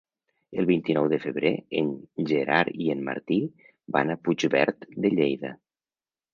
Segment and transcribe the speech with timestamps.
[0.61, 1.51] El vint-i-nou de febrer
[1.81, 1.91] en
[2.31, 3.39] Gerard i en Martí
[3.99, 5.57] van a Puigverd de Lleida.